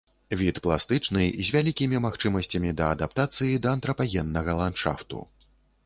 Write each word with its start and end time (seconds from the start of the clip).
Від 0.39 0.55
пластычны, 0.67 1.25
з 1.49 1.53
вялікімі 1.57 2.01
магчымасцямі 2.07 2.73
да 2.83 2.89
адаптацыі 2.97 3.61
да 3.67 3.77
антрапагеннага 3.79 4.51
ландшафту. 4.65 5.27